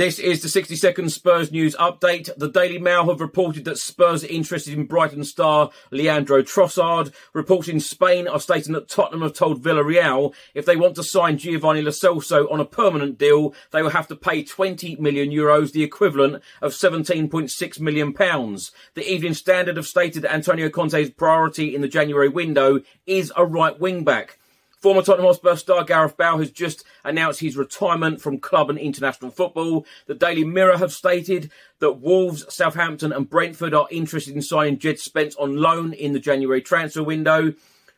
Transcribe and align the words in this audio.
This 0.00 0.18
is 0.18 0.40
the 0.40 0.48
60 0.48 0.76
second 0.76 1.10
Spurs 1.10 1.52
news 1.52 1.76
update. 1.76 2.30
The 2.34 2.48
Daily 2.48 2.78
Mail 2.78 3.10
have 3.10 3.20
reported 3.20 3.66
that 3.66 3.76
Spurs 3.76 4.24
are 4.24 4.28
interested 4.28 4.72
in 4.72 4.86
Brighton 4.86 5.24
star 5.24 5.68
Leandro 5.90 6.40
Trossard. 6.40 7.12
Reports 7.34 7.68
in 7.68 7.80
Spain 7.80 8.26
are 8.26 8.40
stating 8.40 8.72
that 8.72 8.88
Tottenham 8.88 9.20
have 9.20 9.34
told 9.34 9.62
Villarreal 9.62 10.32
if 10.54 10.64
they 10.64 10.74
want 10.74 10.94
to 10.94 11.02
sign 11.02 11.36
Giovanni 11.36 11.82
Lo 11.82 11.90
Celso 11.90 12.50
on 12.50 12.60
a 12.60 12.64
permanent 12.64 13.18
deal, 13.18 13.52
they 13.72 13.82
will 13.82 13.90
have 13.90 14.08
to 14.08 14.16
pay 14.16 14.42
20 14.42 14.96
million 14.96 15.28
euros, 15.28 15.72
the 15.72 15.84
equivalent 15.84 16.42
of 16.62 16.72
17.6 16.72 17.80
million 17.80 18.14
pounds. 18.14 18.72
The 18.94 19.06
Evening 19.06 19.34
Standard 19.34 19.76
have 19.76 19.86
stated 19.86 20.22
that 20.22 20.32
Antonio 20.32 20.70
Conte's 20.70 21.10
priority 21.10 21.74
in 21.74 21.82
the 21.82 21.88
January 21.88 22.30
window 22.30 22.80
is 23.04 23.30
a 23.36 23.44
right 23.44 23.78
wing 23.78 24.04
back. 24.04 24.38
Former 24.80 25.02
Tottenham 25.02 25.26
Hotspur 25.26 25.56
star 25.56 25.84
Gareth 25.84 26.16
Bale 26.16 26.38
has 26.38 26.50
just 26.50 26.84
announced 27.04 27.40
his 27.40 27.54
retirement 27.54 28.22
from 28.22 28.38
club 28.38 28.70
and 28.70 28.78
international 28.78 29.30
football. 29.30 29.84
The 30.06 30.14
Daily 30.14 30.42
Mirror 30.42 30.78
have 30.78 30.90
stated 30.90 31.50
that 31.80 32.00
Wolves, 32.00 32.46
Southampton 32.52 33.12
and 33.12 33.28
Brentford 33.28 33.74
are 33.74 33.88
interested 33.90 34.34
in 34.34 34.40
signing 34.40 34.78
Jed 34.78 34.98
Spence 34.98 35.36
on 35.36 35.58
loan 35.58 35.92
in 35.92 36.14
the 36.14 36.18
January 36.18 36.62
transfer 36.62 37.02
window. 37.02 37.52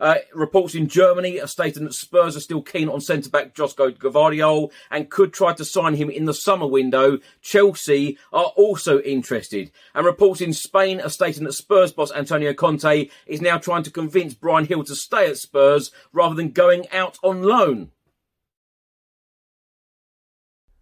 Uh, 0.00 0.16
reports 0.32 0.74
in 0.74 0.86
Germany 0.86 1.40
are 1.40 1.48
stating 1.48 1.84
that 1.84 1.94
Spurs 1.94 2.36
are 2.36 2.40
still 2.40 2.62
keen 2.62 2.88
on 2.88 3.00
centre 3.00 3.30
back 3.30 3.54
Joško 3.54 3.96
Gvardiol 3.98 4.70
and 4.90 5.10
could 5.10 5.32
try 5.32 5.52
to 5.54 5.64
sign 5.64 5.94
him 5.94 6.08
in 6.08 6.24
the 6.24 6.34
summer 6.34 6.66
window. 6.66 7.18
Chelsea 7.40 8.16
are 8.32 8.52
also 8.56 9.00
interested. 9.00 9.72
And 9.94 10.06
reports 10.06 10.40
in 10.40 10.52
Spain 10.52 11.00
are 11.00 11.10
stating 11.10 11.44
that 11.44 11.52
Spurs 11.52 11.92
boss 11.92 12.12
Antonio 12.12 12.54
Conte 12.54 13.08
is 13.26 13.40
now 13.40 13.58
trying 13.58 13.82
to 13.82 13.90
convince 13.90 14.34
Bryan 14.34 14.66
Gil 14.66 14.84
to 14.84 14.94
stay 14.94 15.28
at 15.28 15.38
Spurs 15.38 15.90
rather 16.12 16.36
than 16.36 16.50
going 16.50 16.88
out 16.90 17.18
on 17.24 17.42
loan. 17.42 17.90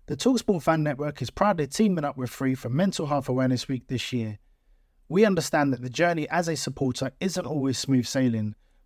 The 0.06 0.16
Talksport 0.16 0.62
Fan 0.62 0.83
Network 0.83 1.21
is 1.21 1.31
proudly 1.31 1.66
teaming 1.66 2.04
up 2.04 2.16
with 2.16 2.31
Three 2.31 2.54
for 2.54 2.69
Mental 2.69 3.06
Health 3.06 3.28
Awareness 3.28 3.66
Week 3.66 3.88
this 3.88 4.12
year. 4.12 4.38
We 5.09 5.25
understand 5.25 5.72
that 5.72 5.83
the 5.83 5.91
journey 5.91 6.28
as 6.28 6.48
a 6.48 6.54
supporter 6.54 7.12
isn't 7.19 7.47
always 7.47 7.78
smooth 7.78 8.06
sailing 8.06 8.54